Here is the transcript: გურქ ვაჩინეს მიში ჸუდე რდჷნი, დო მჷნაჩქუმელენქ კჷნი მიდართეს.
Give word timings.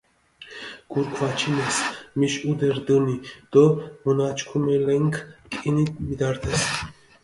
გურქ 0.91 1.11
ვაჩინეს 1.19 1.77
მიში 2.17 2.37
ჸუდე 2.41 2.69
რდჷნი, 2.75 3.15
დო 3.51 3.63
მჷნაჩქუმელენქ 4.03 5.15
კჷნი 5.51 5.83
მიდართეს. 6.07 6.61